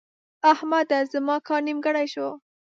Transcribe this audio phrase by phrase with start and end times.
[0.53, 0.99] احمده!
[1.13, 2.27] زما کار نیمګړی شو.